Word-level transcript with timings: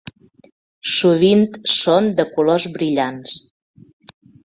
Sovint 0.93 1.43
són 1.73 2.07
de 2.21 2.25
colors 2.37 2.65
brillants. 2.79 3.37